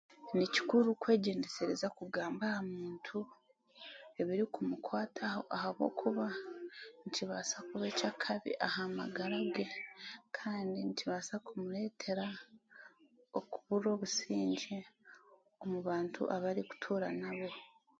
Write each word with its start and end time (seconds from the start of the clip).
Ni 0.35 0.45
kikuru 0.53 0.87
kwegyendesereza 1.01 1.87
kugamba 1.97 2.43
aha 2.49 2.61
muntu 2.73 3.17
ebirikumukwataho 4.21 5.41
ahabwokuba 5.55 6.27
nikibaasa 7.01 7.57
kuba 7.67 7.85
ekyakabi 7.91 8.51
aha 8.67 8.83
magara 8.99 9.37
ge 9.53 9.65
kandi 10.37 10.77
nikibaasa 10.83 11.35
kumureetera 11.45 12.25
okubura 13.39 13.87
obusingye 13.95 14.79
omu 15.61 15.77
bantu 15.87 16.21
abu 16.35 16.45
arikutuura 16.51 17.07
nabo. 17.21 17.49